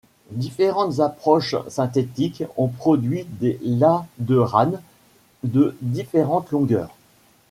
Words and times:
Différentes 0.31 0.99
approches 0.99 1.55
synthétiques 1.67 2.43
ont 2.57 2.69
produit 2.69 3.23
des 3.39 3.59
ladderanes 3.61 4.81
de 5.43 5.77
différentes 5.83 6.49
longueurs. 6.49 6.95